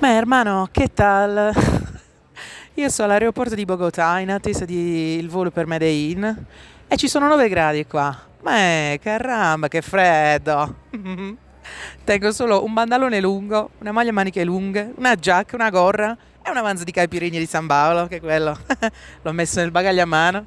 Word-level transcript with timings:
Ma 0.00 0.10
hermano, 0.10 0.68
che 0.70 0.92
tal? 0.94 1.52
Io 2.74 2.88
sono 2.88 3.08
all'aeroporto 3.08 3.56
di 3.56 3.64
Bogotà 3.64 4.20
in 4.20 4.30
attesa 4.30 4.64
del 4.64 5.28
volo 5.28 5.50
per 5.50 5.66
Medellin 5.66 6.44
e 6.86 6.96
ci 6.96 7.08
sono 7.08 7.26
9 7.26 7.48
gradi 7.48 7.84
qua. 7.84 8.16
Ma 8.42 8.94
caramba, 9.02 9.66
che 9.66 9.82
freddo! 9.82 10.76
Tengo 12.04 12.30
solo 12.30 12.62
un 12.62 12.72
pantalone 12.74 13.20
lungo, 13.20 13.70
una 13.80 13.90
maglia 13.90 14.10
a 14.10 14.12
maniche 14.12 14.44
lunghe, 14.44 14.92
una 14.96 15.16
giacca, 15.16 15.56
una 15.56 15.68
gorra 15.68 16.16
e 16.44 16.48
una 16.48 16.62
manza 16.62 16.84
di 16.84 16.92
caipirinha 16.92 17.40
di 17.40 17.46
San 17.46 17.66
Paolo, 17.66 18.06
che 18.06 18.20
quello 18.20 18.56
l'ho 19.22 19.32
messo 19.32 19.58
nel 19.58 19.72
bagaglio 19.72 20.02
a 20.02 20.06
mano. 20.06 20.46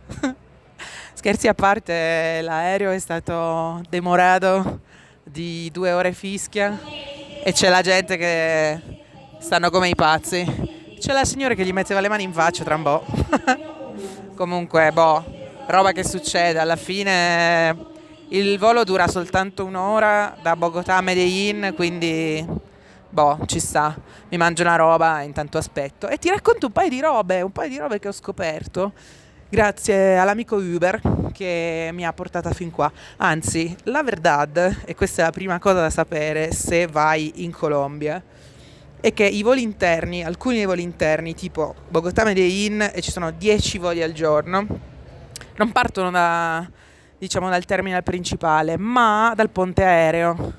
Scherzi 1.14 1.50
a 1.50 1.54
parte, 1.54 2.40
l'aereo 2.42 2.92
è 2.92 3.00
stato 3.00 3.82
demorato 3.90 4.80
di 5.24 5.70
due 5.74 5.92
ore 5.92 6.14
fischia 6.14 6.80
e 7.44 7.52
c'è 7.52 7.70
la 7.70 7.82
gente 7.82 8.16
che 8.16 8.91
stanno 9.42 9.70
come 9.70 9.90
i 9.90 9.96
pazzi. 9.96 10.46
C'è 10.98 11.12
la 11.12 11.26
signora 11.26 11.56
che 11.56 11.66
gli 11.66 11.74
metteva 11.74 12.00
le 12.00 12.08
mani 12.08 12.24
in 12.24 12.32
faccia 12.32 12.64
tra 12.64 12.76
un 12.76 12.84
po'. 12.84 13.06
Comunque, 14.36 14.92
boh, 14.92 15.24
roba 15.68 15.92
che 15.92 16.04
succede. 16.04 16.60
Alla 16.60 16.76
fine 16.76 17.90
il 18.30 18.58
volo 18.58 18.84
dura 18.84 19.08
soltanto 19.08 19.66
un'ora 19.66 20.38
da 20.42 20.56
Bogotà 20.56 20.96
a 20.96 21.02
Medellin, 21.02 21.74
quindi 21.76 22.46
boh, 23.10 23.40
ci 23.46 23.60
sta. 23.60 23.96
Mi 24.30 24.38
mangio 24.38 24.64
una 24.64 24.76
roba 24.76 25.22
intanto 25.22 25.58
aspetto. 25.58 26.08
E 26.08 26.18
ti 26.18 26.30
racconto 26.30 26.68
un 26.68 26.72
paio 26.72 26.90
di 26.90 27.02
robe, 27.02 27.42
un 27.42 27.52
paio 27.52 27.70
di 27.70 27.78
robe 27.78 28.00
che 28.00 28.08
ho 28.08 28.14
scoperto 28.14 28.94
grazie 29.50 30.18
all'amico 30.18 30.56
Uber 30.56 31.02
che 31.34 31.90
mi 31.92 32.06
ha 32.06 32.14
portata 32.14 32.52
fin 32.52 32.72
qua. 32.72 32.90
Anzi, 33.18 33.76
la 33.84 34.02
verdad, 34.02 34.84
e 34.86 34.96
questa 34.96 35.24
è 35.24 35.26
la 35.26 35.32
prima 35.32 35.60
cosa 35.60 35.82
da 35.82 35.90
sapere 35.90 36.54
se 36.54 36.88
vai 36.88 37.44
in 37.44 37.52
Colombia, 37.52 38.24
è 39.02 39.14
che 39.14 39.26
i 39.26 39.42
voli 39.42 39.64
interni, 39.64 40.24
alcuni 40.24 40.58
dei 40.58 40.66
voli 40.66 40.84
interni, 40.84 41.34
tipo 41.34 41.74
Bogotà 41.90 42.24
Medellin, 42.24 42.92
e 42.94 43.02
ci 43.02 43.12
sono 43.12 43.32
10 43.32 43.80
voli 43.80 44.04
al 44.04 44.12
giorno, 44.14 44.68
non 45.56 45.72
partono 45.72 46.12
da, 46.12 46.70
diciamo, 47.18 47.50
dal 47.50 47.66
terminal 47.66 48.04
principale, 48.04 48.78
ma 48.78 49.34
dal 49.36 49.50
ponte 49.50 49.84
aereo. 49.84 50.54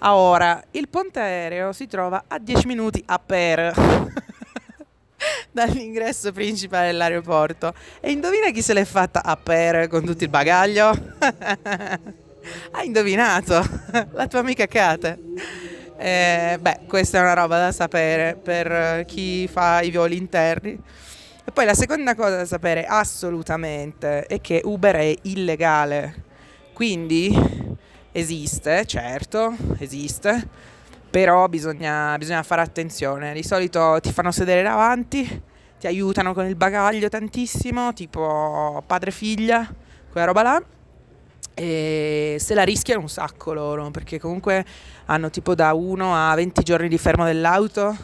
Ora, 0.00 0.62
il 0.72 0.88
ponte 0.88 1.20
aereo 1.20 1.72
si 1.72 1.86
trova 1.86 2.24
a 2.28 2.38
10 2.38 2.66
minuti 2.66 3.02
a 3.06 3.18
per 3.18 3.72
dall'ingresso 5.50 6.32
principale 6.32 6.88
dell'aeroporto. 6.88 7.72
E 8.00 8.10
indovina 8.10 8.50
chi 8.50 8.60
se 8.60 8.74
l'è 8.74 8.84
fatta 8.84 9.24
a 9.24 9.36
per 9.36 9.88
con 9.88 10.04
tutto 10.04 10.22
il 10.22 10.30
bagaglio? 10.30 10.90
Hai 12.72 12.86
indovinato, 12.86 13.62
la 14.12 14.26
tua 14.26 14.40
amica 14.40 14.66
Kate. 14.66 15.78
Eh, 16.02 16.56
beh, 16.58 16.80
questa 16.86 17.18
è 17.18 17.20
una 17.20 17.34
roba 17.34 17.58
da 17.58 17.72
sapere 17.72 18.34
per 18.34 19.04
chi 19.04 19.46
fa 19.48 19.82
i 19.82 19.90
voli 19.90 20.16
interni. 20.16 20.70
E 20.70 21.50
poi 21.52 21.66
la 21.66 21.74
seconda 21.74 22.14
cosa 22.14 22.36
da 22.36 22.46
sapere 22.46 22.86
assolutamente 22.86 24.24
è 24.24 24.40
che 24.40 24.62
Uber 24.64 24.94
è 24.96 25.14
illegale. 25.24 26.24
Quindi 26.72 27.38
esiste, 28.12 28.86
certo, 28.86 29.54
esiste, 29.78 30.48
però 31.10 31.46
bisogna, 31.48 32.16
bisogna 32.16 32.42
fare 32.44 32.62
attenzione. 32.62 33.34
Di 33.34 33.42
solito 33.42 33.98
ti 34.00 34.10
fanno 34.10 34.32
sedere 34.32 34.62
davanti, 34.62 35.42
ti 35.78 35.86
aiutano 35.86 36.32
con 36.32 36.46
il 36.46 36.56
bagaglio 36.56 37.10
tantissimo, 37.10 37.92
tipo 37.92 38.82
padre-figlia, 38.86 39.70
quella 40.10 40.26
roba 40.26 40.42
là 40.42 40.62
e 41.60 42.36
se 42.38 42.54
la 42.54 42.62
rischiano 42.62 43.02
un 43.02 43.10
sacco 43.10 43.52
loro 43.52 43.90
perché 43.90 44.18
comunque 44.18 44.64
hanno 45.04 45.28
tipo 45.28 45.54
da 45.54 45.74
1 45.74 46.14
a 46.14 46.34
20 46.34 46.62
giorni 46.62 46.88
di 46.88 46.96
fermo 46.96 47.26
dell'auto 47.26 47.94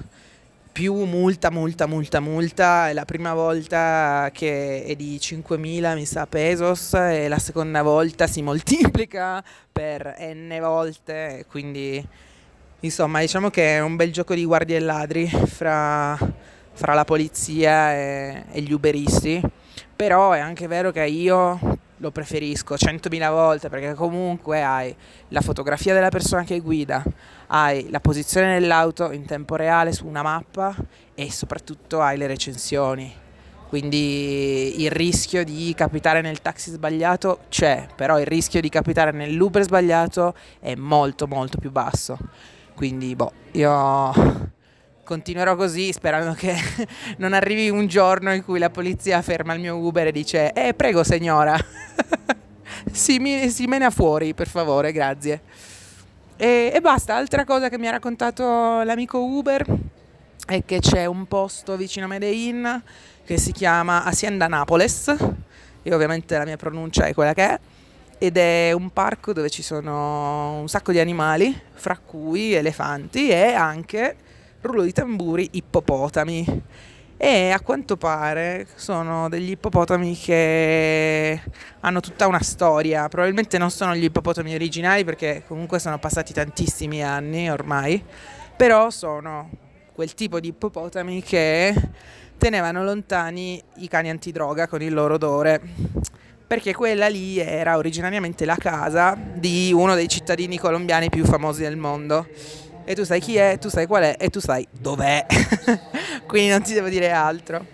più 0.72 0.92
multa, 1.04 1.50
multa, 1.50 1.86
multa, 1.86 2.20
multa. 2.20 2.90
È 2.90 2.92
la 2.92 3.06
prima 3.06 3.32
volta 3.32 4.28
che 4.30 4.84
è 4.84 4.94
di 4.94 5.16
5.000, 5.16 5.94
mi 5.94 6.04
sa, 6.04 6.26
pesos 6.26 6.92
e 6.92 7.28
la 7.28 7.38
seconda 7.38 7.80
volta 7.80 8.26
si 8.26 8.42
moltiplica 8.42 9.42
per 9.72 10.16
n 10.18 10.54
volte. 10.60 11.46
Quindi, 11.48 12.06
insomma, 12.80 13.20
diciamo 13.20 13.48
che 13.48 13.76
è 13.76 13.80
un 13.80 13.96
bel 13.96 14.12
gioco 14.12 14.34
di 14.34 14.44
guardie 14.44 14.76
e 14.76 14.80
ladri 14.80 15.26
fra, 15.28 16.14
fra 16.74 16.92
la 16.92 17.04
polizia 17.06 17.94
e, 17.94 18.44
e 18.52 18.60
gli 18.60 18.74
uberisti. 18.74 19.40
Però 19.96 20.32
è 20.32 20.40
anche 20.40 20.66
vero 20.66 20.90
che 20.90 21.06
io 21.06 21.58
lo 21.98 22.10
preferisco 22.10 22.74
100.000 22.74 23.30
volte 23.30 23.68
perché 23.68 23.94
comunque 23.94 24.62
hai 24.62 24.94
la 25.28 25.40
fotografia 25.40 25.94
della 25.94 26.10
persona 26.10 26.44
che 26.44 26.60
guida, 26.60 27.02
hai 27.48 27.88
la 27.90 28.00
posizione 28.00 28.58
dell'auto 28.58 29.12
in 29.12 29.24
tempo 29.24 29.56
reale 29.56 29.92
su 29.92 30.06
una 30.06 30.22
mappa 30.22 30.74
e 31.14 31.30
soprattutto 31.32 32.00
hai 32.00 32.18
le 32.18 32.26
recensioni. 32.26 33.24
Quindi 33.68 34.82
il 34.82 34.90
rischio 34.90 35.42
di 35.44 35.74
capitare 35.76 36.20
nel 36.20 36.40
taxi 36.40 36.70
sbagliato 36.70 37.40
c'è, 37.48 37.88
però 37.96 38.20
il 38.20 38.26
rischio 38.26 38.60
di 38.60 38.68
capitare 38.68 39.10
nell'Uber 39.10 39.64
sbagliato 39.64 40.34
è 40.60 40.74
molto 40.76 41.26
molto 41.26 41.58
più 41.58 41.72
basso. 41.72 42.16
Quindi 42.74 43.16
boh, 43.16 43.32
io 43.52 44.45
continuerò 45.06 45.54
così 45.54 45.92
sperando 45.92 46.34
che 46.34 46.52
non 47.18 47.32
arrivi 47.32 47.70
un 47.70 47.86
giorno 47.86 48.34
in 48.34 48.44
cui 48.44 48.58
la 48.58 48.70
polizia 48.70 49.22
ferma 49.22 49.54
il 49.54 49.60
mio 49.60 49.76
Uber 49.76 50.08
e 50.08 50.12
dice 50.12 50.52
eh 50.52 50.74
prego 50.74 51.02
signora. 51.04 51.56
Si, 52.92 53.48
si 53.48 53.66
mena 53.66 53.90
fuori 53.90 54.34
per 54.34 54.48
favore 54.48 54.92
grazie. 54.92 55.40
E, 56.36 56.70
e, 56.72 56.80
basta 56.80 57.14
altra 57.14 57.44
cosa 57.44 57.68
che 57.68 57.78
mi 57.78 57.88
ha 57.88 57.90
raccontato 57.90 58.82
l'amico 58.82 59.22
Uber 59.22 59.64
è 60.46 60.62
che 60.64 60.78
c'è 60.80 61.06
un 61.06 61.26
posto 61.26 61.76
vicino 61.76 62.04
a 62.06 62.08
Medellin 62.08 62.82
che 63.24 63.38
si 63.38 63.52
chiama 63.52 64.04
Hacienda 64.04 64.46
Napoles 64.46 65.14
e 65.82 65.94
ovviamente 65.94 66.36
la 66.36 66.44
mia 66.44 66.56
pronuncia 66.56 67.04
è 67.04 67.14
quella 67.14 67.32
che 67.32 67.48
è 67.48 67.58
ed 68.18 68.36
è 68.36 68.72
un 68.72 68.90
parco 68.90 69.32
dove 69.32 69.50
ci 69.50 69.62
sono 69.62 70.60
un 70.60 70.68
sacco 70.68 70.92
di 70.92 71.00
animali 71.00 71.58
fra 71.74 71.98
cui 71.98 72.52
elefanti 72.54 73.28
e 73.30 73.52
anche 73.52 74.16
rullo 74.60 74.82
di 74.82 74.92
tamburi, 74.92 75.48
ippopotami. 75.52 76.62
E 77.18 77.50
a 77.50 77.60
quanto 77.60 77.96
pare 77.96 78.66
sono 78.74 79.30
degli 79.30 79.52
ippopotami 79.52 80.14
che 80.14 81.40
hanno 81.80 82.00
tutta 82.00 82.26
una 82.26 82.42
storia. 82.42 83.08
Probabilmente 83.08 83.56
non 83.56 83.70
sono 83.70 83.96
gli 83.96 84.04
ippopotami 84.04 84.54
originali 84.54 85.02
perché 85.02 85.42
comunque 85.46 85.78
sono 85.78 85.98
passati 85.98 86.34
tantissimi 86.34 87.02
anni 87.02 87.50
ormai, 87.50 88.04
però 88.54 88.90
sono 88.90 89.48
quel 89.94 90.12
tipo 90.12 90.40
di 90.40 90.48
ippopotami 90.48 91.22
che 91.22 91.74
tenevano 92.36 92.84
lontani 92.84 93.62
i 93.76 93.88
cani 93.88 94.10
antidroga 94.10 94.68
con 94.68 94.82
il 94.82 94.92
loro 94.92 95.14
odore. 95.14 95.60
Perché 96.46 96.74
quella 96.74 97.08
lì 97.08 97.38
era 97.38 97.76
originariamente 97.76 98.44
la 98.44 98.56
casa 98.56 99.16
di 99.16 99.72
uno 99.74 99.94
dei 99.94 100.06
cittadini 100.06 100.58
colombiani 100.58 101.08
più 101.08 101.24
famosi 101.24 101.62
del 101.62 101.76
mondo 101.76 102.28
e 102.88 102.94
tu 102.94 103.02
sai 103.02 103.18
chi 103.18 103.34
è, 103.34 103.58
tu 103.58 103.68
sai 103.68 103.86
qual 103.86 104.04
è 104.04 104.16
e 104.16 104.30
tu 104.30 104.38
sai 104.38 104.66
dov'è. 104.70 105.26
Quindi 106.24 106.50
non 106.50 106.62
ti 106.62 106.72
devo 106.72 106.88
dire 106.88 107.10
altro. 107.10 107.66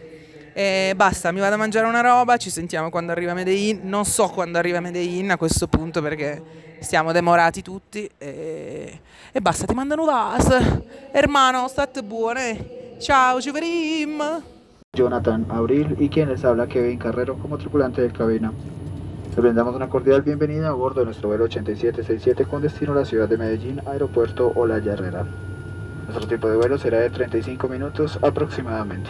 E 0.55 0.95
basta, 0.97 1.31
mi 1.33 1.41
vado 1.41 1.55
a 1.55 1.59
mangiare 1.59 1.87
una 1.87 2.01
roba, 2.01 2.39
ci 2.39 2.49
sentiamo 2.49 2.89
quando 2.89 3.13
arriva 3.13 3.35
Medellin. 3.35 3.81
Non 3.83 4.07
so 4.07 4.29
quando 4.31 4.57
arriva 4.57 4.81
Medellin 4.81 5.31
a 5.31 5.37
questo 5.37 5.67
punto 5.67 6.01
perché 6.01 6.43
stiamo 6.81 7.13
demorati 7.13 7.61
tutti. 7.61 8.09
E, 8.17 9.01
e 9.31 9.41
basta, 9.43 9.67
ti 9.67 9.75
mandano 9.75 10.07
vas. 10.07 10.49
Hermano, 11.13 11.69
state 11.69 12.03
buone. 12.03 12.97
Ciao, 12.99 13.39
ci. 13.39 13.53
Jonathan 14.95 15.47
Abril 15.51 15.95
y 15.99 16.09
quien 16.09 16.29
les 16.31 16.43
habla 16.45 16.67
Kevin 16.67 16.99
Carrero 16.99 17.37
como 17.37 17.59
tripulante 17.59 18.01
del 18.01 18.13
cabina. 18.13 18.51
Le 19.35 19.41
brindamos 19.41 19.75
una 19.75 19.89
cordial 19.89 20.21
bienvenida 20.21 20.69
a 20.69 20.73
bordo 20.73 21.01
de 21.01 21.07
nuestro 21.07 21.29
vuelo 21.29 21.45
8767 21.45 22.45
con 22.45 22.61
destino 22.61 22.93
a 22.93 22.97
la 22.97 23.05
ciudad 23.07 23.27
de 23.27 23.39
Medellín, 23.39 23.81
aeropuerto 23.87 24.53
Olaya 24.57 24.93
Herrera. 24.93 25.25
Nuestro 26.05 26.29
tiempo 26.29 26.51
de 26.51 26.57
vuelo 26.57 26.77
será 26.77 26.99
de 26.99 27.09
35 27.09 27.67
minutos 27.67 28.19
aproximadamente. 28.21 29.09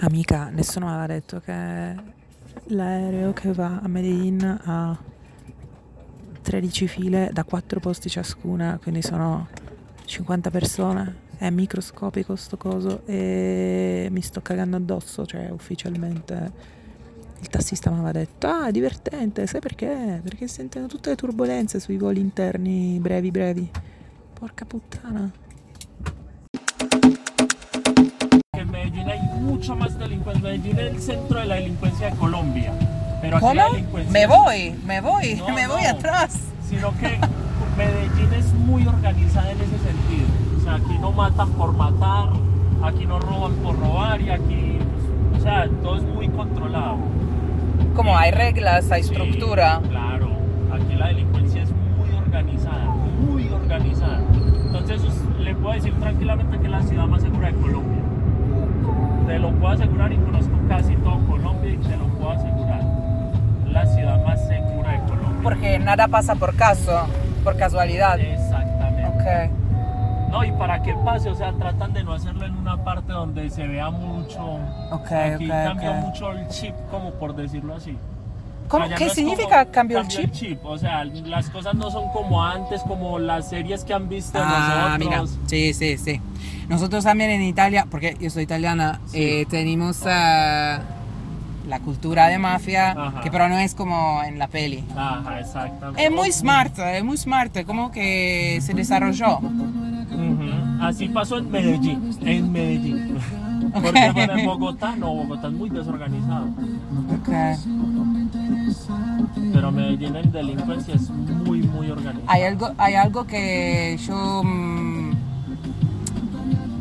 Amica, 0.00 0.50
nessuno 0.50 0.86
mi 0.86 0.92
aveva 0.92 1.06
detto 1.06 1.38
che 1.38 1.94
l'aereo 2.64 3.32
che 3.32 3.52
va 3.52 3.78
a 3.80 3.86
Medellin 3.86 4.60
ha 4.64 4.98
13 6.42 6.88
file 6.88 7.30
da 7.32 7.44
4 7.44 7.78
posti 7.78 8.10
ciascuna, 8.10 8.80
quindi 8.82 9.02
sono 9.02 9.46
50 10.04 10.50
persone 10.50 11.23
è 11.38 11.50
microscopico 11.50 12.36
sto 12.36 12.56
coso 12.56 13.02
e 13.06 14.08
mi 14.10 14.22
sto 14.22 14.40
cagando 14.42 14.76
addosso, 14.76 15.26
cioè 15.26 15.48
ufficialmente 15.50 16.72
il 17.40 17.48
tassista 17.48 17.90
mi 17.90 17.96
aveva 17.96 18.12
detto 18.12 18.46
ah 18.46 18.68
è 18.68 18.70
divertente, 18.70 19.46
sai 19.46 19.60
perché? 19.60 20.20
Perché 20.22 20.48
sentono 20.48 20.86
tutte 20.86 21.10
le 21.10 21.16
turbulenze 21.16 21.78
sui 21.80 21.96
voli 21.96 22.20
interni 22.20 22.98
brevi 23.00 23.30
brevi. 23.30 23.70
Porca 24.32 24.64
puttana. 24.64 25.30
Mucha 29.40 29.74
más 29.74 29.98
delincuencia. 29.98 30.42
Medellín 30.42 30.78
es 30.78 30.92
el 30.94 31.00
centro 31.00 31.38
de 31.40 31.46
la 31.46 31.54
delincuencia 31.56 32.10
de 32.10 32.16
Colombia. 32.16 32.72
Pero 33.20 33.36
aquí 33.36 33.46
¿Cómo? 33.46 33.72
delincuencia. 33.72 34.12
Me 34.12 34.26
voy, 34.26 34.74
me 34.84 35.00
voy, 35.00 35.34
No, 35.36 35.48
me 35.54 35.66
voy 35.66 35.82
no. 35.82 35.88
atrás. 35.90 36.38
Sino 36.68 36.90
que 36.98 37.18
Medellín 37.76 38.32
es 38.32 38.52
muy 38.52 38.86
organizada 38.86 39.50
en 39.50 39.58
ese 39.60 39.78
sentido. 39.78 40.43
Sea, 40.64 40.74
aquí 40.76 40.98
no 41.00 41.12
matan 41.12 41.50
por 41.50 41.72
matar, 41.74 42.30
aquí 42.82 43.06
no 43.06 43.18
roban 43.18 43.52
por 43.56 43.78
robar 43.78 44.20
y 44.20 44.30
aquí, 44.30 44.78
o 45.36 45.40
sea, 45.40 45.68
todo 45.82 45.96
es 45.96 46.02
muy 46.04 46.28
controlado. 46.28 46.96
Como 47.94 48.16
hay 48.16 48.30
reglas, 48.30 48.90
hay 48.90 49.02
Sí, 49.02 49.10
estructura. 49.10 49.80
claro, 49.88 50.28
aquí 50.72 50.94
la 50.96 51.08
delincuencia 51.08 51.62
es 51.62 51.70
muy 51.70 52.16
organizada, 52.16 52.84
muy 52.86 53.48
organizada. 53.48 54.20
Entonces 54.66 55.02
le 55.38 55.54
puedo 55.54 55.74
decir 55.74 55.94
tranquilamente 56.00 56.58
que 56.58 56.64
es 56.64 56.70
la 56.70 56.82
ciudad 56.82 57.06
más 57.06 57.22
segura 57.22 57.48
de 57.48 57.54
Colombia. 57.54 58.00
Te 59.26 59.38
lo 59.38 59.50
puedo 59.52 59.72
asegurar 59.74 60.12
y 60.12 60.16
conozco 60.16 60.52
casi 60.68 60.94
todo 60.96 61.18
Colombia 61.26 61.70
y 61.72 61.76
te 61.76 61.96
lo 61.96 62.04
puedo 62.06 62.30
asegurar. 62.30 62.80
La 63.70 63.86
ciudad 63.86 64.24
más 64.24 64.46
segura 64.46 64.92
de 64.92 64.98
Colombia. 65.00 65.40
Porque 65.42 65.78
nada 65.78 66.08
pasa 66.08 66.34
por 66.34 66.54
caso, 66.56 67.06
por 67.44 67.56
casualidad. 67.56 68.18
Exactamente. 68.18 69.04
Ok, 69.06 69.50
No, 70.34 70.42
y 70.42 70.50
para 70.50 70.82
que 70.82 70.92
pase, 71.04 71.28
o 71.30 71.34
sea, 71.36 71.52
tratan 71.52 71.92
de 71.92 72.02
no 72.02 72.12
hacerlo 72.12 72.44
en 72.44 72.56
una 72.56 72.82
parte 72.82 73.12
donde 73.12 73.48
se 73.50 73.68
vea 73.68 73.88
mucho. 73.90 74.40
ok, 74.90 75.12
Aquí 75.12 75.44
ok, 75.44 75.50
cambia 75.50 75.90
ok. 75.92 75.96
mucho 76.06 76.32
el 76.32 76.48
chip, 76.48 76.74
como 76.90 77.12
por 77.12 77.36
decirlo 77.36 77.76
así. 77.76 77.96
¿Cómo- 78.66 78.84
O 78.84 78.88
sea, 78.88 78.96
ya 78.96 78.98
¿Qué 78.98 79.06
no 79.06 79.14
significa 79.14 79.60
como 79.64 79.70
cambio 79.72 79.98
el 80.00 80.08
cambia 80.08 80.30
chip? 80.32 80.64
O 80.64 80.76
sea, 80.76 81.04
las 81.04 81.50
cosas 81.50 81.74
no 81.74 81.88
son 81.88 82.08
como 82.10 82.42
antes, 82.44 82.82
como 82.82 83.20
las 83.20 83.48
series 83.48 83.84
que 83.84 83.94
han 83.94 84.08
visto 84.08 84.36
Ah, 84.42 84.96
mira, 84.98 85.18
nosotros. 85.18 85.38
sí, 85.48 85.72
sí, 85.72 85.98
sí. 85.98 86.20
Nosotros 86.68 87.04
también 87.04 87.30
en 87.30 87.42
Italia, 87.42 87.86
porque 87.88 88.16
yo 88.18 88.28
soy 88.28 88.42
italiana, 88.42 89.00
Sí. 89.06 89.18
eh, 89.22 89.46
tenemos 89.48 90.02
ah, 90.04 90.80
la 91.68 91.78
cultura 91.78 92.26
de 92.26 92.38
mafia, 92.38 92.90
Ajá. 92.90 93.20
que 93.20 93.30
pero 93.30 93.48
no 93.48 93.56
es 93.58 93.74
como 93.76 94.20
en 94.24 94.38
la 94.40 94.48
peli. 94.48 94.82
Ajá, 94.96 95.38
exactamente. 95.38 96.04
Es 96.04 96.10
muy 96.10 96.32
smart, 96.32 96.76
es 96.76 97.04
muy 97.04 97.16
smart, 97.18 97.56
como 97.64 97.92
que 97.92 98.58
se 98.62 98.74
desarrolló. 98.74 99.38
Ujú. 100.14 100.82
Así 100.84 101.08
pasó 101.08 101.38
en 101.38 101.50
Medellín, 101.50 102.16
en 102.20 102.52
Medellín. 102.52 103.18
Porque 103.72 103.98
en 104.00 104.46
Bogotá, 104.46 104.94
no, 104.96 105.14
Bogotá 105.14 105.48
es 105.48 105.54
muy 105.54 105.70
desorganizado. 105.70 106.46
Ok. 107.10 107.28
Pero 109.52 109.72
Medellín 109.72 110.16
en 110.16 110.32
delincuencia 110.32 110.94
es 110.94 111.10
muy, 111.10 111.62
muy 111.62 111.90
organizado. 111.90 112.24
Hay 112.28 112.42
algo, 112.42 112.70
hay 112.78 112.94
algo 112.94 113.26
que 113.26 113.98
yo 114.06 114.42
mm, 114.44 115.12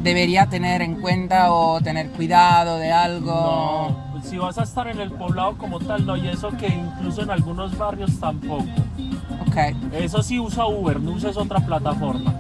debería 0.03 0.47
tener 0.47 0.81
en 0.81 1.01
cuenta 1.01 1.51
o 1.51 1.81
tener 1.81 2.09
cuidado 2.09 2.77
de 2.77 2.91
algo. 2.91 3.95
No, 4.13 4.21
si 4.21 4.37
vas 4.37 4.57
a 4.57 4.63
estar 4.63 4.87
en 4.87 4.99
el 4.99 5.11
poblado 5.11 5.57
como 5.57 5.79
tal, 5.79 6.05
no, 6.05 6.15
y 6.17 6.27
eso 6.27 6.49
que 6.51 6.67
incluso 6.67 7.23
en 7.23 7.31
algunos 7.31 7.77
barrios 7.77 8.19
tampoco. 8.19 8.65
Ok. 9.47 9.57
Eso 9.93 10.21
sí 10.21 10.39
usa 10.39 10.65
Uber, 10.65 10.99
no 10.99 11.11
uses 11.11 11.37
otra 11.37 11.59
plataforma. 11.59 12.33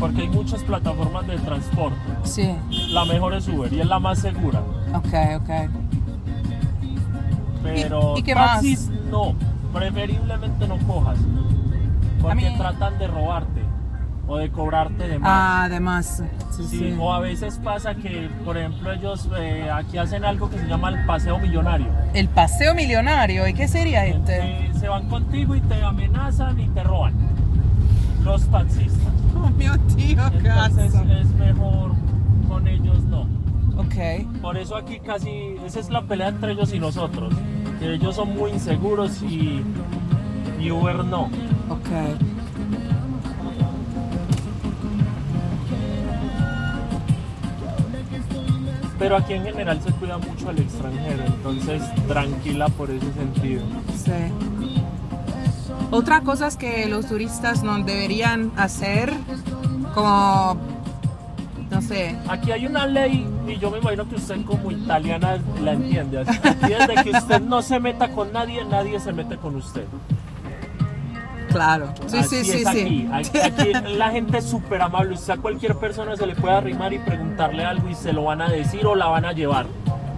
Porque 0.00 0.22
hay 0.22 0.28
muchas 0.28 0.62
plataformas 0.64 1.26
de 1.26 1.36
transporte. 1.38 1.98
Sí. 2.24 2.50
La 2.88 3.04
mejor 3.04 3.34
es 3.34 3.46
Uber 3.48 3.70
y 3.72 3.80
es 3.80 3.86
la 3.86 3.98
más 4.00 4.18
segura. 4.18 4.60
Ok, 4.94 5.14
ok. 5.36 5.50
Pero 7.62 8.14
¿Y- 8.16 8.20
y 8.20 8.22
qué 8.22 8.34
más? 8.34 8.54
taxis 8.54 8.88
no, 9.10 9.34
preferiblemente 9.72 10.66
no 10.66 10.78
cojas. 10.78 11.18
Porque 12.20 12.50
mí- 12.50 12.56
tratan 12.56 12.98
de 12.98 13.06
robarte 13.06 13.60
o 14.26 14.36
de 14.38 14.50
cobrarte 14.50 15.06
de 15.08 15.18
más. 15.18 15.30
Ah, 15.30 15.64
además. 15.64 16.22
Sí, 16.50 16.64
Sí, 16.64 16.78
sí. 16.78 16.96
O 16.98 17.12
a 17.12 17.20
veces 17.20 17.58
pasa 17.62 17.94
que, 17.94 18.28
por 18.44 18.56
ejemplo, 18.58 18.92
ellos 18.92 19.28
eh, 19.38 19.70
aquí 19.72 19.98
hacen 19.98 20.24
algo 20.24 20.50
que 20.50 20.58
se 20.58 20.66
llama 20.66 20.88
el 20.90 21.04
paseo 21.06 21.38
millonario. 21.38 21.86
El 22.14 22.28
paseo 22.28 22.74
millonario, 22.74 23.46
¿y 23.48 23.54
qué 23.54 23.66
sería 23.68 24.04
este? 24.06 24.66
Eh, 24.66 24.70
se 24.78 24.88
van 24.88 25.08
contigo 25.08 25.54
y 25.54 25.60
te 25.60 25.82
amenazan 25.82 26.58
y 26.60 26.68
te 26.68 26.82
roban. 26.82 27.14
Los 28.22 28.46
taxistas. 28.48 29.09
Oh 29.42 29.50
mio 29.50 29.72
Dio, 29.96 30.26
Entonces 30.26 30.94
es 30.94 31.34
mejor 31.34 31.92
con 32.48 32.66
ellos 32.68 33.02
no. 33.04 33.22
Ok. 33.76 34.26
Por 34.42 34.56
eso 34.56 34.76
aquí 34.76 35.00
casi, 35.00 35.56
esa 35.64 35.80
es 35.80 35.90
la 35.90 36.02
pelea 36.02 36.28
entre 36.28 36.52
ellos 36.52 36.72
y 36.74 36.78
nosotros. 36.78 37.34
Que 37.78 37.94
ellos 37.94 38.16
son 38.16 38.34
muy 38.36 38.50
inseguros 38.50 39.22
y, 39.22 39.62
y 40.60 40.70
Uber 40.70 41.04
no. 41.04 41.30
Ok. 41.70 41.88
Pero 48.98 49.16
aquí 49.16 49.32
en 49.32 49.44
general 49.44 49.80
se 49.80 49.90
cuida 49.92 50.18
mucho 50.18 50.50
al 50.50 50.58
extranjero, 50.58 51.24
entonces 51.24 51.82
tranquila 52.06 52.68
por 52.68 52.90
ese 52.90 53.10
sentido. 53.14 53.62
Sí. 53.96 54.59
Otra 55.90 56.20
cosa 56.20 56.46
es 56.46 56.56
que 56.56 56.86
los 56.86 57.06
turistas 57.06 57.62
no 57.62 57.76
deberían 57.82 58.52
hacer, 58.56 59.12
como, 59.94 60.56
no 61.70 61.82
sé, 61.82 62.16
Aquí 62.28 62.52
hay 62.52 62.66
una 62.66 62.86
ley 62.86 63.26
y 63.48 63.58
yo 63.58 63.70
me 63.72 63.78
imagino 63.78 64.08
que 64.08 64.14
usted 64.16 64.44
como 64.44 64.70
italiana 64.70 65.38
la 65.62 65.72
entiende. 65.72 66.20
Aquí 66.20 66.68
desde 66.78 67.02
que 67.02 67.10
usted 67.10 67.40
no 67.40 67.60
se 67.62 67.80
meta 67.80 68.08
con 68.10 68.32
nadie, 68.32 68.64
nadie 68.64 69.00
se 69.00 69.12
mete 69.12 69.36
con 69.36 69.56
usted. 69.56 69.84
claro. 71.50 71.92
Sí, 72.06 72.18
Así 72.18 72.44
sí, 72.44 72.44
sí, 72.44 72.58
es 72.58 72.66
aquí. 72.68 72.80
sí. 72.80 73.08
Aquí, 73.12 73.38
aquí 73.38 73.72
la 73.96 74.10
gente 74.10 74.38
es 74.38 74.44
súper 74.44 74.82
amable. 74.82 75.14
Usted 75.14 75.32
a 75.32 75.36
cualquier 75.38 75.74
persona 75.76 76.16
se 76.16 76.24
le 76.26 76.36
puede 76.36 76.54
arrimar 76.54 76.92
y 76.92 77.00
preguntarle 77.00 77.64
algo 77.64 77.88
y 77.88 77.94
se 77.96 78.12
lo 78.12 78.24
van 78.24 78.42
a 78.42 78.48
decir 78.48 78.86
o 78.86 78.94
la 78.94 79.06
van 79.06 79.24
a 79.24 79.32
llevar. 79.32 79.66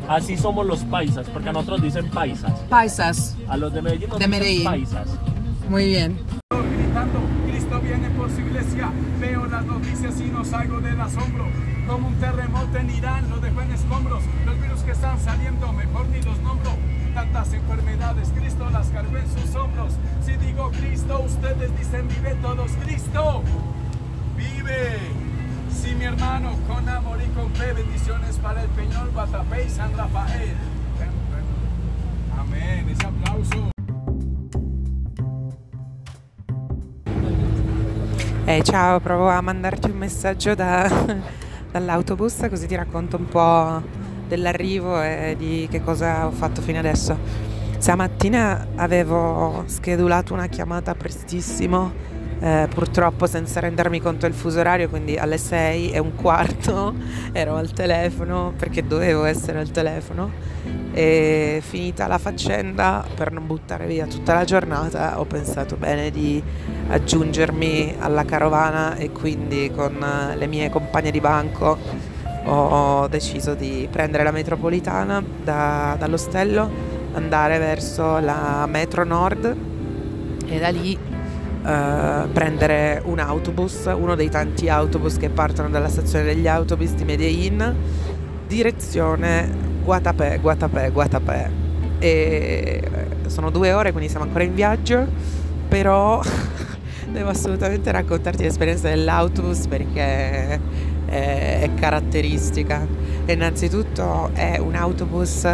Así 0.08 0.36
somos 0.36 0.66
los 0.66 0.80
paisas, 0.84 1.28
porque 1.30 1.48
a 1.48 1.52
nosotros 1.52 1.80
dicen 1.80 2.10
paisas. 2.10 2.52
Paisas. 2.68 3.36
A 3.48 3.56
los 3.56 3.72
de 3.72 3.80
Medellín 3.80 4.08
nos 4.10 4.18
De 4.18 4.26
dicen 4.26 4.40
Medellín. 4.40 4.64
paisas. 4.64 5.08
Muy 5.72 5.86
bien. 5.86 6.18
gritando, 6.50 7.18
Cristo 7.48 7.80
viene 7.80 8.10
por 8.10 8.30
su 8.30 8.40
iglesia. 8.40 8.92
Veo 9.18 9.46
las 9.46 9.64
noticias 9.64 10.20
y 10.20 10.24
no 10.24 10.44
salgo 10.44 10.82
del 10.82 11.00
asombro. 11.00 11.46
Como 11.88 12.08
un 12.08 12.14
terremoto 12.16 12.76
en 12.76 12.90
Irán, 12.90 13.30
lo 13.30 13.40
dejo 13.40 13.62
en 13.62 13.70
escombros. 13.70 14.22
Los 14.44 14.60
virus 14.60 14.80
que 14.82 14.90
están 14.90 15.18
saliendo, 15.18 15.72
mejor 15.72 16.08
ni 16.08 16.20
los 16.20 16.38
nombro. 16.40 16.72
Tantas 17.14 17.54
enfermedades, 17.54 18.28
Cristo 18.38 18.68
las 18.68 18.88
cargó 18.88 19.16
en 19.16 19.26
sus 19.32 19.54
hombros. 19.54 19.94
Si 20.26 20.36
digo 20.36 20.70
Cristo, 20.72 21.22
ustedes 21.24 21.78
dicen 21.78 22.06
vive 22.06 22.34
todos 22.42 22.70
Cristo. 22.84 23.42
Vive. 24.36 24.98
Sí, 25.74 25.94
mi 25.94 26.04
hermano, 26.04 26.50
con 26.68 26.86
amor 26.86 27.18
y 27.26 27.30
con 27.30 27.50
fe, 27.54 27.72
bendiciones 27.72 28.36
para 28.36 28.60
el 28.60 28.68
Peñol, 28.68 29.10
Guatapé 29.12 29.64
y 29.64 29.70
San 29.70 29.96
Rafael. 29.96 30.54
Amén, 32.38 32.90
ese 32.90 33.06
aplauso. 33.06 33.71
Eh, 38.52 38.62
ciao, 38.62 39.00
provo 39.00 39.30
a 39.30 39.40
mandarti 39.40 39.88
un 39.88 39.96
messaggio 39.96 40.54
da- 40.54 40.86
dall'autobus 41.72 42.48
così 42.50 42.66
ti 42.66 42.74
racconto 42.74 43.16
un 43.16 43.24
po' 43.26 43.80
dell'arrivo 44.28 45.00
e 45.00 45.36
di 45.38 45.66
che 45.70 45.82
cosa 45.82 46.26
ho 46.26 46.32
fatto 46.32 46.60
fino 46.60 46.78
adesso. 46.78 47.16
Stamattina 47.78 48.66
avevo 48.76 49.62
schedulato 49.68 50.34
una 50.34 50.48
chiamata 50.48 50.94
prestissimo, 50.94 51.92
eh, 52.42 52.66
purtroppo 52.74 53.26
senza 53.26 53.60
rendermi 53.60 54.00
conto 54.00 54.26
del 54.26 54.34
fuso 54.34 54.58
orario, 54.58 54.88
quindi 54.88 55.16
alle 55.16 55.38
6 55.38 55.92
e 55.92 56.00
un 56.00 56.16
quarto 56.16 56.92
ero 57.30 57.54
al 57.54 57.70
telefono 57.70 58.52
perché 58.56 58.84
dovevo 58.84 59.24
essere 59.24 59.60
al 59.60 59.70
telefono. 59.70 60.30
E 60.92 61.62
finita 61.64 62.06
la 62.06 62.18
faccenda 62.18 63.04
per 63.14 63.32
non 63.32 63.46
buttare 63.46 63.86
via 63.86 64.06
tutta 64.06 64.34
la 64.34 64.44
giornata 64.44 65.18
ho 65.18 65.24
pensato 65.24 65.76
bene 65.76 66.10
di 66.10 66.42
aggiungermi 66.88 67.94
alla 67.98 68.26
carovana 68.26 68.96
e 68.96 69.10
quindi 69.10 69.70
con 69.74 69.94
eh, 70.02 70.36
le 70.36 70.46
mie 70.46 70.68
compagne 70.68 71.10
di 71.10 71.20
banco 71.20 71.78
ho 72.44 73.06
deciso 73.06 73.54
di 73.54 73.88
prendere 73.90 74.24
la 74.24 74.32
metropolitana 74.32 75.22
da- 75.44 75.94
dall'ostello, 75.96 76.68
andare 77.14 77.58
verso 77.58 78.18
la 78.18 78.66
metro 78.68 79.04
nord 79.04 79.56
e 80.46 80.58
da 80.58 80.68
lì 80.68 80.98
eh, 81.64 82.28
prendere 82.32 83.00
un 83.04 83.18
autobus, 83.20 83.84
uno 83.94 84.14
dei 84.14 84.28
tanti 84.28 84.68
autobus 84.68 85.16
che 85.16 85.28
partono 85.28 85.68
dalla 85.68 85.88
stazione 85.88 86.24
degli 86.24 86.48
autobus 86.48 86.92
di 86.94 87.04
Medellin, 87.04 87.76
direzione 88.48 89.48
Guatapé, 89.84 90.38
Guatapé, 90.40 90.90
Guatapé. 90.90 91.50
E 91.98 92.82
eh, 92.82 93.28
sono 93.28 93.50
due 93.50 93.72
ore, 93.72 93.92
quindi 93.92 94.10
siamo 94.10 94.24
ancora 94.24 94.42
in 94.44 94.54
viaggio, 94.54 95.06
però 95.68 96.20
devo 97.10 97.30
assolutamente 97.30 97.92
raccontarti 97.92 98.42
l'esperienza 98.42 98.88
dell'autobus 98.88 99.66
perché 99.68 100.60
è, 101.06 101.60
è 101.60 101.70
caratteristica. 101.74 102.86
Innanzitutto 103.26 104.30
è 104.34 104.58
un 104.58 104.74
autobus 104.74 105.46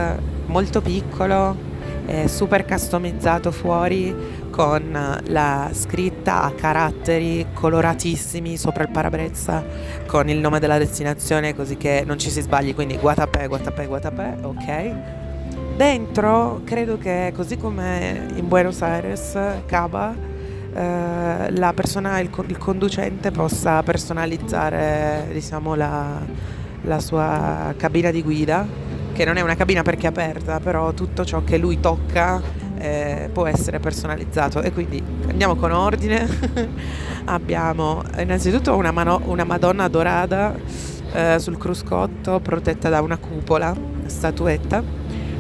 molto 0.47 0.81
piccolo, 0.81 1.68
è 2.09 2.27
super 2.27 2.65
customizzato 2.65 3.50
fuori 3.50 4.15
con 4.50 5.21
la 5.27 5.69
scritta 5.73 6.43
a 6.43 6.53
caratteri 6.53 7.49
coloratissimi 7.53 8.57
sopra 8.57 8.85
il 8.85 8.88
parabrezza 8.91 9.62
con 10.07 10.31
il 10.31 10.38
nome 10.38 10.59
della 10.59 10.79
destinazione 10.79 11.55
così 11.55 11.77
che 11.77 12.05
non 12.07 12.19
ci 12.19 12.31
si 12.31 12.41
sbagli, 12.41 12.75
quindi 12.75 12.97
Guatapé, 12.97 13.47
Guatapé, 13.47 13.87
Guatapé, 13.87 14.37
ok. 14.41 14.93
Dentro 15.77 16.62
credo 16.65 16.97
che 16.97 17.33
così 17.37 17.59
come 17.59 18.29
in 18.35 18.49
Buenos 18.49 18.81
Aires, 18.81 19.38
Caba, 19.67 20.15
eh, 20.75 21.50
la 21.50 21.73
persona, 21.75 22.19
il, 22.21 22.31
il, 22.47 22.59
conducente 22.59 23.31
possa 23.31 23.83
personalizzare 23.83 25.29
diciamo, 25.31 25.75
la, 25.75 26.21
la 26.83 27.00
sua 27.00 27.75
cabina 27.77 28.11
di 28.11 28.23
guida, 28.23 28.67
che 29.19 29.25
non 29.25 29.37
è 29.37 29.41
una 29.41 29.57
cabina 29.57 29.83
perché 29.83 30.07
è 30.07 30.11
aperta, 30.11 30.61
però 30.61 30.93
tutto 30.93 31.25
ciò 31.25 31.43
che 31.43 31.59
lui 31.59 31.81
tocca 31.81 32.41
eh, 32.79 33.29
può 33.33 33.47
essere 33.47 33.81
personalizzato. 33.81 34.63
E 34.63 34.73
quindi 34.73 35.03
andiamo 35.29 35.57
con 35.57 35.73
ordine. 35.73 36.25
Abbiamo 37.27 38.05
innanzitutto 38.17 38.77
una, 38.77 38.93
mano, 38.93 39.21
una 39.25 39.43
Madonna 39.43 39.89
dorata 39.89 40.55
eh, 41.13 41.37
sul 41.41 41.59
cruscotto 41.59 42.39
protetta 42.39 42.91
da 42.91 43.01
una 43.01 43.17
cupola, 43.17 43.75
statuetta. 44.07 44.85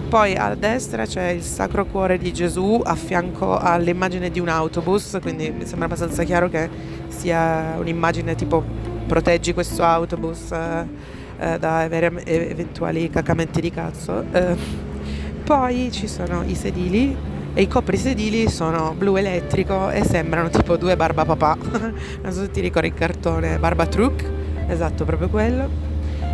Poi 0.08 0.34
a 0.34 0.56
destra 0.56 1.06
c'è 1.06 1.28
il 1.28 1.42
Sacro 1.42 1.86
Cuore 1.86 2.18
di 2.18 2.32
Gesù 2.32 2.80
a 2.82 2.96
fianco 2.96 3.58
all'immagine 3.58 4.28
di 4.28 4.40
un 4.40 4.48
autobus, 4.48 5.18
quindi 5.22 5.50
mi 5.50 5.66
sembra 5.66 5.84
abbastanza 5.84 6.24
chiaro 6.24 6.48
che 6.48 6.68
sia 7.06 7.76
un'immagine 7.78 8.34
tipo 8.34 8.64
proteggi 9.06 9.54
questo 9.54 9.84
autobus 9.84 10.50
eh, 10.50 11.17
eh, 11.38 11.58
da 11.58 11.78
avere 11.78 12.24
eventuali 12.24 13.08
cacamenti 13.10 13.60
di 13.60 13.70
cazzo. 13.70 14.24
Eh, 14.32 14.56
poi 15.44 15.90
ci 15.90 16.06
sono 16.06 16.42
i 16.46 16.54
sedili 16.54 17.16
e 17.54 17.62
i 17.62 17.68
coprisedili 17.68 18.48
sono 18.48 18.94
blu 18.96 19.16
elettrico 19.16 19.90
e 19.90 20.04
sembrano 20.04 20.48
tipo 20.50 20.76
due 20.76 20.96
barba 20.96 21.24
papà. 21.24 21.56
non 22.22 22.32
so 22.32 22.40
se 22.40 22.50
ti 22.50 22.60
ricordi 22.60 22.88
il 22.88 22.94
cartone 22.94 23.58
Barba 23.58 23.86
Truck, 23.86 24.24
esatto, 24.68 25.04
proprio 25.04 25.28
quello 25.28 25.88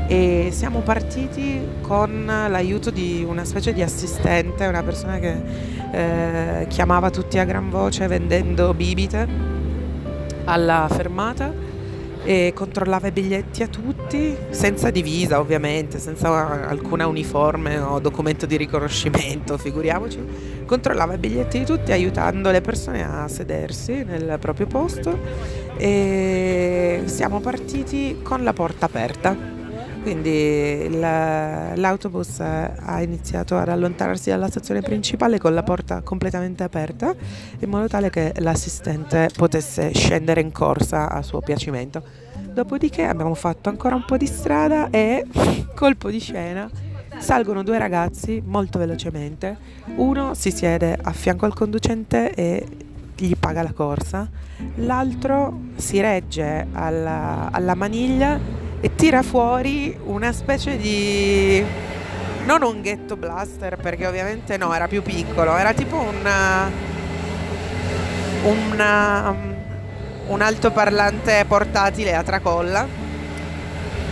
e 0.07 0.51
siamo 0.53 0.81
partiti 0.81 1.61
con 1.81 2.27
l'aiuto 2.27 2.91
di 2.91 3.25
una 3.27 3.45
specie 3.45 3.73
di 3.73 3.83
assistente, 3.83 4.67
una 4.67 4.83
persona 4.83 5.19
che 5.19 5.43
eh, 5.93 6.67
chiamava 6.69 7.11
tutti 7.11 7.39
a 7.39 7.45
gran 7.45 7.71
voce 7.71 8.07
vendendo 8.07 8.75
bibite 8.75 9.27
alla 10.45 10.87
fermata 10.91 11.63
e 12.25 12.52
controllava 12.54 13.09
i 13.09 13.12
biglietti 13.12 13.62
a 13.62 13.69
tutti 13.69 14.37
senza 14.50 14.90
divisa 14.90 15.38
ovviamente, 15.38 15.99
senza 15.99 16.66
alcuna 16.66 17.07
uniforme 17.07 17.78
o 17.78 18.00
documento 18.00 18.47
di 18.47 18.57
riconoscimento, 18.57 19.57
figuriamoci. 19.59 20.62
Controllava 20.64 21.14
i 21.14 21.19
biglietti 21.19 21.59
di 21.59 21.64
tutti 21.64 21.93
aiutando 21.93 22.50
le 22.50 22.62
persone 22.62 23.04
a 23.04 23.28
sedersi 23.28 24.04
nel 24.04 24.38
proprio 24.40 24.66
posto 24.66 25.19
e 25.76 27.02
siamo 27.04 27.40
partiti 27.40 28.21
con 28.23 28.43
la 28.43 28.52
porta 28.52 28.87
aperta 28.87 29.63
quindi 30.05 30.91
l'autobus 30.91 32.39
ha 32.39 33.01
iniziato 33.01 33.57
ad 33.57 33.71
allontanarsi 33.71 34.29
dalla 34.29 34.49
stazione 34.49 34.83
principale 34.83 35.39
con 35.39 35.55
la 35.55 35.63
porta 35.63 36.03
completamente 36.03 36.63
aperta 36.63 37.15
in 37.61 37.71
modo 37.71 37.89
tale 37.89 38.11
che 38.11 38.35
l'assistente 38.37 39.31
potesse 39.35 39.95
scendere 39.95 40.43
in 40.43 40.53
corsa 40.53 41.09
a 41.09 41.23
suo 41.23 41.41
piacimento. 41.41 42.03
Dopodiché 42.53 43.05
abbiamo 43.07 43.33
fatto 43.33 43.71
ancora 43.71 43.95
un 43.95 44.05
po' 44.05 44.19
di 44.19 44.27
strada 44.27 44.91
e 44.91 45.25
colpo 45.75 46.11
di 46.11 46.21
scena 46.21 46.69
salgono 47.17 47.63
due 47.63 47.79
ragazzi 47.79 48.43
molto 48.45 48.79
velocemente. 48.79 49.57
Uno 49.97 50.35
si 50.35 50.51
siede 50.51 50.99
a 51.01 51.13
fianco 51.13 51.47
al 51.47 51.55
conducente 51.55 52.35
e 52.35 52.67
gli 53.17 53.37
paga 53.37 53.63
la 53.63 53.73
corsa, 53.73 54.29
l'altro 54.77 55.61
si 55.77 55.99
regge 56.03 56.67
alla, 56.73 57.49
alla 57.51 57.75
maniglia 57.75 58.63
e 58.85 58.95
tira 58.95 59.23
fuori 59.23 59.99
una 60.05 60.31
specie 60.31 60.76
di 60.76 61.64
non 62.45 62.62
un 62.62 62.83
ghetto 62.83 63.17
blaster 63.17 63.79
perché 63.79 64.07
ovviamente 64.07 64.59
no, 64.59 64.75
era 64.75 64.88
più 64.88 65.00
piccolo, 65.00 65.57
era 65.57 65.73
tipo 65.73 65.97
un 65.97 66.31
un, 68.43 69.35
un 70.26 70.41
altoparlante 70.43 71.47
portatile 71.49 72.14
a 72.14 72.23
tracolla. 72.23 72.87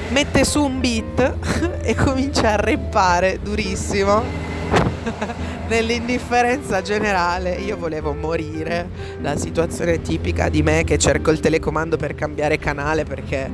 Mette 0.09 0.43
su 0.43 0.65
un 0.65 0.81
beat 0.81 1.35
e 1.85 1.95
comincia 1.95 2.53
a 2.53 2.57
reppare 2.57 3.41
durissimo. 3.43 4.23
Nell'indifferenza 5.69 6.81
generale 6.81 7.57
io 7.57 7.77
volevo 7.77 8.15
morire, 8.15 8.89
la 9.21 9.37
situazione 9.37 10.01
tipica 10.01 10.49
di 10.49 10.63
me 10.63 10.83
che 10.85 10.97
cerco 10.97 11.31
il 11.31 11.41
telecomando 11.41 11.99
per 11.99 12.15
cambiare 12.15 12.57
canale 12.57 13.05
perché 13.05 13.51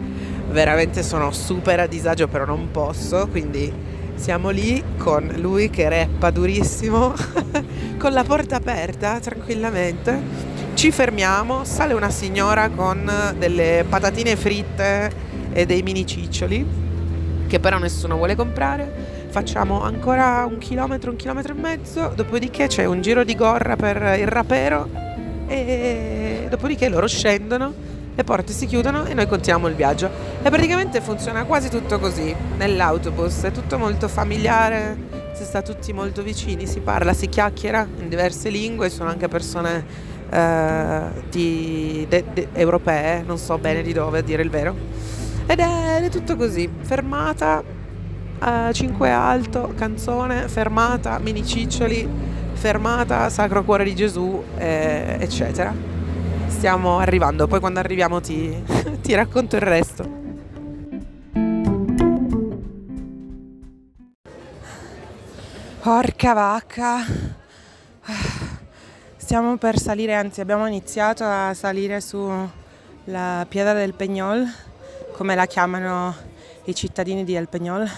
veramente 0.51 1.03
sono 1.03 1.31
super 1.33 1.81
a 1.81 1.87
disagio 1.87 2.29
però 2.29 2.45
non 2.45 2.71
posso, 2.71 3.29
quindi 3.29 3.73
siamo 4.15 4.51
lì 4.51 4.83
con 4.97 5.33
lui 5.37 5.71
che 5.71 5.89
reppa 5.89 6.31
durissimo, 6.31 7.15
con 7.99 8.13
la 8.13 8.25
porta 8.25 8.57
aperta 8.57 9.21
tranquillamente. 9.21 10.47
Ci 10.75 10.91
fermiamo, 10.91 11.65
sale 11.65 11.95
una 11.95 12.11
signora 12.11 12.69
con 12.69 13.11
delle 13.37 13.85
patatine 13.89 14.37
fritte 14.37 15.11
e 15.53 15.67
dei 15.67 15.83
mini 15.83 16.07
ciccioli 16.07 16.87
che 17.49 17.59
però 17.59 17.79
nessuno 17.79 18.17
vuole 18.17 18.37
comprare. 18.37 19.17
Facciamo 19.31 19.83
ancora 19.83 20.47
un 20.49 20.59
chilometro, 20.59 21.11
un 21.11 21.17
chilometro 21.17 21.55
e 21.55 21.57
mezzo, 21.57 22.13
dopodiché 22.15 22.67
c'è 22.67 22.85
un 22.85 23.01
giro 23.01 23.25
di 23.25 23.35
gorra 23.35 23.77
per 23.77 24.19
il 24.19 24.27
rapero 24.27 24.89
e 25.47 26.47
dopodiché 26.49 26.89
loro 26.89 27.07
scendono 27.07 27.89
le 28.19 28.25
porte 28.25 28.53
si 28.53 28.67
chiudono 28.67 29.05
e 29.05 29.15
noi 29.15 29.29
continuiamo 29.29 29.69
il 29.69 29.77
viaggio. 29.77 30.11
E 30.41 30.51
praticamente 30.51 31.01
funziona 31.01 31.45
quasi 31.45 31.69
tutto 31.69 31.99
così 31.99 32.35
nell'autobus, 32.57 33.43
è 33.43 33.51
tutto 33.51 33.77
molto 33.77 34.07
familiare, 34.07 34.97
si 35.35 35.45
sta 35.45 35.63
tutti 35.63 35.93
molto 35.93 36.23
vicini, 36.23 36.67
si 36.67 36.81
parla, 36.81 37.13
si 37.13 37.29
chiacchiera 37.29 37.87
in 37.99 38.09
diverse 38.09 38.49
lingue, 38.49 38.89
sono 38.89 39.11
anche 39.11 39.27
persone 39.27 39.85
eh, 40.31 41.01
di, 41.29 42.07
de, 42.09 42.25
de, 42.33 42.49
europee, 42.53 43.23
non 43.27 43.37
so 43.37 43.59
bene 43.59 43.83
di 43.83 43.93
dove 43.93 44.21
a 44.21 44.23
dire 44.23 44.43
il 44.43 44.49
vero. 44.49 44.75
Ed 45.47 45.59
è, 45.59 46.03
è 46.03 46.09
tutto 46.09 46.37
così, 46.37 46.71
fermata, 46.83 47.63
eh, 48.43 48.73
5 48.73 49.11
alto, 49.11 49.73
canzone, 49.77 50.47
fermata, 50.47 51.19
mini 51.19 51.45
ciccioli, 51.45 52.09
fermata, 52.53 53.29
Sacro 53.29 53.65
Cuore 53.65 53.85
di 53.85 53.95
Gesù, 53.95 54.43
eh, 54.57 55.17
eccetera 55.19 55.97
stiamo 56.49 56.99
arrivando, 56.99 57.47
poi 57.47 57.61
quando 57.61 57.79
arriviamo 57.79 58.21
ti, 58.21 58.53
ti 59.01 59.15
racconto 59.15 59.55
il 59.55 59.63
resto. 59.63 60.18
Porca 65.89 66.35
vacca. 66.35 67.03
Stiamo 69.17 69.57
per 69.57 69.79
salire, 69.79 70.13
anzi 70.13 70.43
abbiamo 70.43 70.67
iniziato 70.67 71.25
a 71.25 71.55
salire 71.55 72.03
sulla 72.03 73.47
Piedra 73.49 73.73
del 73.73 73.95
Peñol, 73.97 74.47
come 75.13 75.35
la 75.35 75.47
chiamano 75.47 76.15
i 76.65 76.75
cittadini 76.75 77.25
di 77.25 77.35
El 77.35 77.49
Peñol, 77.51 77.91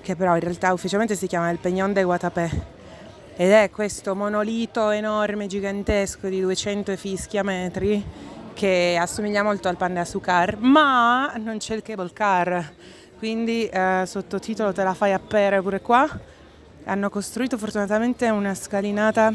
che 0.00 0.16
però 0.16 0.36
in 0.36 0.40
realtà 0.40 0.72
ufficialmente 0.72 1.16
si 1.16 1.26
chiama 1.26 1.50
El 1.50 1.58
Peñón 1.62 1.92
de 1.92 2.02
Guatapé 2.02 2.50
ed 3.36 3.50
è 3.50 3.68
questo 3.68 4.14
monolito 4.14 4.88
enorme, 4.88 5.48
gigantesco 5.48 6.28
di 6.28 6.40
200 6.40 6.96
fischia 6.96 7.42
metri 7.42 8.02
che 8.54 8.96
assomiglia 8.98 9.42
molto 9.42 9.68
al 9.68 9.76
Panda 9.76 10.06
Sucar, 10.06 10.56
ma 10.60 11.30
non 11.36 11.58
c'è 11.58 11.74
il 11.74 11.82
cable 11.82 12.10
car, 12.14 12.72
quindi 13.18 13.66
eh, 13.66 14.04
sottotitolo 14.06 14.72
te 14.72 14.82
la 14.82 14.94
fai 14.94 15.12
appere 15.12 15.60
pure 15.60 15.82
qua. 15.82 16.36
Hanno 16.88 17.10
costruito 17.10 17.58
fortunatamente 17.58 18.30
una 18.30 18.54
scalinata 18.54 19.30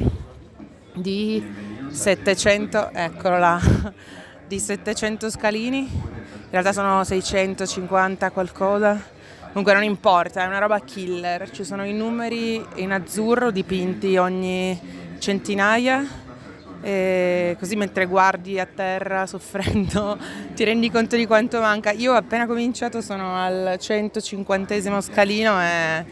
di 0.96 1.44
700, 1.88 2.90
eccolo 2.92 3.38
là, 3.38 3.62
di 4.48 4.58
700 4.58 5.30
scalini, 5.30 5.82
in 5.82 6.50
realtà 6.50 6.74
sono 6.74 7.04
650 7.04 8.32
qualcosa 8.32 9.00
Comunque 9.50 9.74
non 9.74 9.84
importa, 9.84 10.42
è 10.42 10.48
una 10.48 10.58
roba 10.58 10.80
killer. 10.80 11.52
Ci 11.52 11.64
sono 11.64 11.86
i 11.86 11.94
numeri 11.94 12.60
in 12.78 12.92
azzurro 12.92 13.52
dipinti 13.52 14.18
ogni 14.18 14.80
centinaia 15.20 16.04
e 16.82 17.56
così 17.60 17.76
mentre 17.76 18.08
guardi 18.08 18.60
a 18.60 18.66
terra 18.66 19.28
soffrendo 19.28 20.18
ti 20.56 20.64
rendi 20.64 20.90
conto 20.90 21.16
di 21.16 21.28
quanto 21.28 21.60
manca. 21.60 21.92
Io 21.92 22.14
appena 22.14 22.48
cominciato, 22.48 23.00
sono 23.00 23.36
al 23.36 23.78
150 23.80 25.02
scalino 25.02 25.62
e 25.62 26.06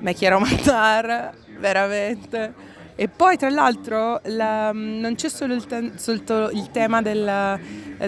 me 0.00 0.14
quiero 0.14 0.38
matar, 0.40 1.32
veramente. 1.58 2.66
E 2.94 3.08
poi 3.08 3.36
tra 3.36 3.48
l'altro 3.48 4.20
la, 4.24 4.72
non 4.72 5.14
c'è 5.14 5.28
solo 5.28 5.54
il, 5.54 5.66
te, 5.66 5.92
solo 5.96 6.50
il 6.50 6.68
tema 6.72 7.00
del, 7.00 7.58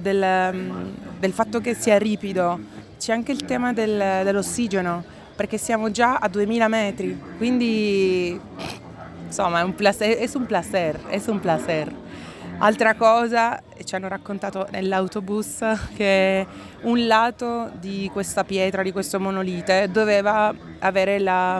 del, 0.02 0.82
del 1.18 1.32
fatto 1.32 1.60
che 1.60 1.74
sia 1.74 1.96
ripido, 1.96 2.58
c'è 2.98 3.12
anche 3.12 3.30
il 3.30 3.44
tema 3.44 3.72
del, 3.72 4.24
dell'ossigeno, 4.24 5.04
perché 5.36 5.58
siamo 5.58 5.92
già 5.92 6.16
a 6.16 6.28
2000 6.28 6.68
metri, 6.68 7.20
quindi 7.36 8.38
insomma 9.24 9.60
è 9.60 9.62
un 9.62 9.76
placer, 9.76 10.16
è 10.16 10.28
un 10.34 10.46
placer, 10.46 11.00
è 11.06 11.22
un 11.26 11.38
placer. 11.38 11.99
Altra 12.62 12.94
cosa, 12.94 13.58
ci 13.84 13.94
hanno 13.94 14.08
raccontato 14.08 14.66
nell'autobus 14.70 15.64
che 15.94 16.46
un 16.82 17.06
lato 17.06 17.70
di 17.80 18.10
questa 18.12 18.44
pietra, 18.44 18.82
di 18.82 18.92
questo 18.92 19.18
monolite, 19.18 19.88
doveva 19.90 20.54
avere 20.80 21.18
la, 21.18 21.58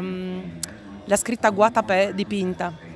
la 1.04 1.16
scritta 1.16 1.49
Guatapé 1.49 2.12
dipinta 2.14 2.88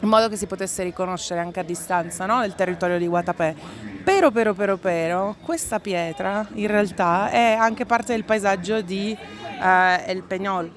in 0.00 0.08
modo 0.08 0.28
che 0.28 0.36
si 0.36 0.46
potesse 0.46 0.82
riconoscere 0.82 1.38
anche 1.38 1.60
a 1.60 1.62
distanza 1.62 2.26
no? 2.26 2.44
il 2.44 2.56
territorio 2.56 2.98
di 2.98 3.06
Guatapé. 3.06 3.54
Però, 4.02 4.32
però, 4.32 4.52
però, 4.52 4.76
però, 4.76 5.34
questa 5.40 5.78
pietra 5.78 6.44
in 6.54 6.66
realtà 6.66 7.30
è 7.30 7.56
anche 7.58 7.86
parte 7.86 8.12
del 8.12 8.24
paesaggio 8.24 8.80
di 8.80 9.16
eh, 9.16 10.02
El 10.06 10.24
Peñol, 10.26 10.70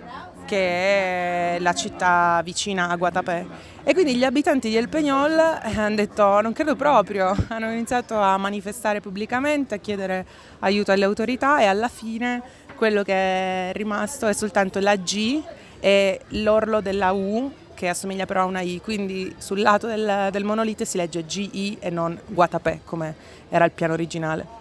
che 0.49 1.55
è 1.55 1.57
la 1.59 1.73
città 1.73 2.41
vicina 2.43 2.89
a 2.89 2.95
Guatapé. 2.95 3.45
E 3.83 3.93
quindi 3.93 4.15
gli 4.15 4.23
abitanti 4.23 4.69
di 4.69 4.77
El 4.77 4.89
Peñol 4.89 5.37
eh, 5.63 5.77
hanno 5.77 5.95
detto 5.95 6.41
non 6.41 6.53
credo 6.53 6.75
proprio, 6.75 7.35
hanno 7.49 7.71
iniziato 7.71 8.19
a 8.19 8.35
manifestare 8.37 8.99
pubblicamente, 8.99 9.75
a 9.75 9.77
chiedere 9.77 10.25
aiuto 10.59 10.91
alle 10.91 11.05
autorità 11.05 11.59
e 11.61 11.65
alla 11.65 11.87
fine 11.87 12.41
quello 12.75 13.03
che 13.03 13.13
è 13.13 13.69
rimasto 13.73 14.25
è 14.25 14.33
soltanto 14.33 14.79
la 14.79 14.95
G 14.95 15.39
e 15.79 16.21
l'orlo 16.29 16.81
della 16.81 17.11
U 17.11 17.51
che 17.75 17.87
assomiglia 17.87 18.25
però 18.25 18.41
a 18.41 18.45
una 18.45 18.61
I, 18.61 18.81
quindi 18.83 19.33
sul 19.37 19.61
lato 19.61 19.85
del, 19.85 20.29
del 20.31 20.43
monolite 20.43 20.83
si 20.83 20.97
legge 20.97 21.25
GI 21.25 21.77
e 21.79 21.89
non 21.91 22.19
Guatapé 22.25 22.81
come 22.83 23.15
era 23.49 23.65
il 23.65 23.71
piano 23.71 23.93
originale. 23.93 24.58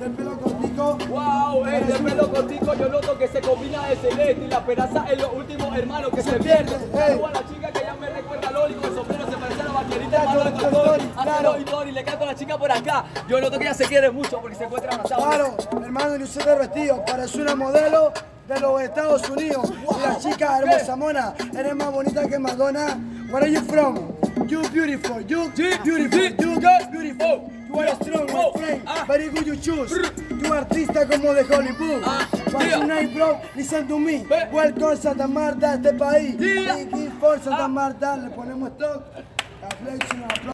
Del 0.00 0.12
pelo 0.12 0.38
cortico. 0.38 0.98
Wow, 1.08 1.66
el 1.66 1.86
de 1.86 1.92
pelo 1.92 2.30
cortico 2.30 2.74
yo 2.74 2.88
noto 2.88 3.18
que 3.18 3.28
se 3.28 3.40
combina 3.40 3.90
el 3.90 3.98
celeste 3.98 4.44
y 4.46 4.48
la 4.48 4.64
peraza 4.64 5.04
es 5.12 5.20
lo 5.20 5.32
último 5.32 5.74
hermano 5.74 6.10
que 6.10 6.22
se 6.22 6.32
pierde. 6.38 6.76
Saludo 6.92 7.26
a 7.26 7.32
la 7.32 7.46
chica 7.46 7.70
que 7.70 7.80
ya 7.80 7.94
me 7.94 8.08
recuerda 8.08 8.48
a 8.48 8.52
Loli 8.52 8.74
con 8.74 8.84
el 8.90 8.94
sombrero 8.96 9.30
se 9.30 9.36
parece 9.36 9.60
a 9.60 9.64
la 9.64 9.72
vaquerita 9.72 10.22
hermano 10.22 10.44
de. 10.44 11.10
Hace 11.16 11.42
Loli 11.42 11.64
Tori, 11.64 11.92
le 11.92 12.04
canto 12.04 12.24
a 12.24 12.26
la 12.28 12.34
chica 12.34 12.56
por 12.56 12.72
acá. 12.72 13.04
Yo 13.28 13.40
noto 13.40 13.58
que 13.58 13.64
ella 13.64 13.74
se 13.74 13.84
quiere 13.84 14.10
mucho 14.10 14.40
porque 14.40 14.56
se 14.56 14.64
encuentra 14.64 14.94
abrazada. 14.94 15.28
Claro, 15.28 15.56
hermano, 15.84 16.16
y 16.16 16.22
usted 16.22 16.46
de 16.46 16.54
vestido, 16.56 17.04
parece 17.04 17.42
una 17.42 17.54
modelo 17.54 18.12
de 18.48 18.58
los 18.58 18.80
Estados 18.80 19.28
Unidos. 19.28 19.70
Y 19.70 20.02
la 20.02 20.18
chica 20.18 20.58
hermosa 20.58 20.96
mona, 20.96 21.34
eres 21.54 21.74
más 21.74 21.92
bonita 21.92 22.26
que 22.26 22.38
Madonna. 22.38 22.98
Where 23.30 23.44
are 23.44 23.52
you 23.52 23.60
from? 23.60 24.14
You 24.48 24.62
beautiful, 24.70 25.20
you 25.20 25.50
beautiful, 25.54 26.08
you 26.10 26.58
beautiful. 26.90 27.59
You 27.72 27.78
are 27.78 27.94
strong, 28.02 28.26
my 28.26 28.50
friend. 28.58 29.06
Very 29.06 29.28
good 29.28 29.46
you 29.46 29.56
choose. 29.56 29.92
You 29.92 30.52
artista 30.52 31.06
como 31.08 31.32
de 31.34 31.44
Hollywood. 31.44 32.02
What's 32.52 32.70
your 32.70 32.84
name, 32.84 33.14
bro? 33.14 33.40
Listen 33.54 33.86
to 33.86 33.98
me. 33.98 34.26
Welcome 34.50 34.96
Santa 34.96 35.28
Marta 35.28 35.74
este 35.74 35.92
país. 35.96 36.34
You 36.40 37.10
for 37.20 37.38
Santa 37.38 37.68
Marta. 37.68 38.16
Le 38.16 38.30
ponemos 38.30 38.70
stock. 38.72 39.04
Aplauso. 39.62 40.40